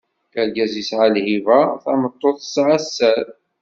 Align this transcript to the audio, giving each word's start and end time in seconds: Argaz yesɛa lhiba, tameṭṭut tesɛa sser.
Argaz 0.39 0.73
yesɛa 0.79 1.07
lhiba, 1.15 1.59
tameṭṭut 1.83 2.37
tesɛa 2.39 2.77
sser. 2.83 3.25